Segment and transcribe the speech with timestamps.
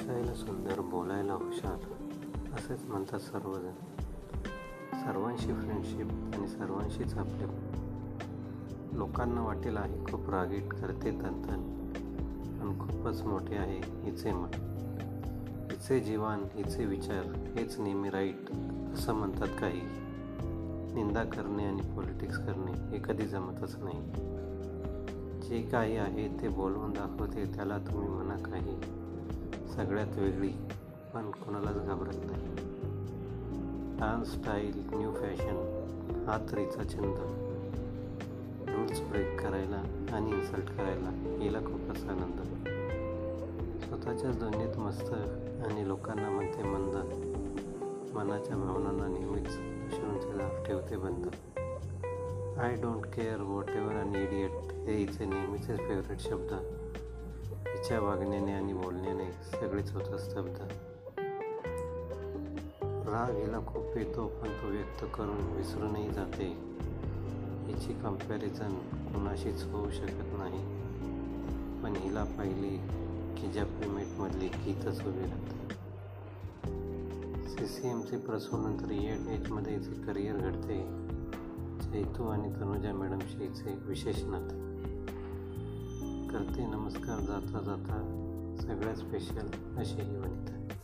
[0.00, 1.74] दिसायला सुंदर बोलायला हुशार
[2.54, 3.72] असेच म्हणतात सर्वजण.
[4.92, 7.46] सर्वांशी फ्रेंडशिप आणि सर्वांशीच आपले
[8.98, 11.92] लोकांना वाटेल आहे खूप रागीट करते तनतन.
[12.60, 14.48] पण खूपच मोठे आहे हिचे मन.
[15.70, 17.24] हिचे जीवन हिचे विचार
[17.56, 18.50] हेच नेहमी राईट
[18.94, 19.80] असं म्हणतात काही.
[20.94, 24.00] निंदा करणे आणि पॉलिटिक्स करणे हे कधी जमतच नाही.
[25.40, 28.78] जे काही आहे ते बोलवून दाखवते त्याला तुम्ही म्हणा काही.
[29.52, 30.52] सगळ्यात वेगळी
[31.14, 32.46] पण कोणालाच घाबरत नाही.
[33.98, 35.86] डान्स स्टाईल न्यू फॅशन
[36.26, 37.14] हा तरीचा छंद.
[38.68, 39.82] रूल्स ब्रेक करायला
[40.12, 42.40] आणि इन्सल्ट करायला हिला खूपच आनंद.
[43.80, 45.12] स्वतःच्याच दोन्हीत मस्त
[45.66, 46.96] आणि लोकांना म्हणते मंद.
[48.14, 51.26] मनाच्या भावनांना नेहमीच अश्रूंचे ठेवते बंद.
[52.58, 56.52] I don't care whatever आणि इडियट हे हिचे नेहमीचे फेवरेट शब्द.
[57.66, 58.99] हिच्या वागण्याने आणि बोलण्याने.
[59.60, 60.58] सगळेच होतं स्तब्ध
[63.08, 66.46] राग हिला खूप येतो पण तो व्यक्त करून विसरूनही जाते.
[67.66, 68.74] हिची कंपॅरिझन
[69.14, 70.58] कुणाशीच होऊ शकत नाही.
[71.82, 72.76] पण हिला पाहिली
[73.40, 75.60] की ज्या पेमेंटमधली गीतच उभी राहते.
[77.48, 80.76] सी सी एमचे प्रसूनंतर एट एजमध्ये हिचे करिअर घडते.
[81.80, 84.70] चैतू आणि तनुजा मॅडमशी हिचे विशेष नाते.
[86.28, 88.26] करते नमस्कार जाता जाता.
[88.60, 89.46] सगळ्यात स्पेशल
[89.78, 90.79] अशी ही वनिता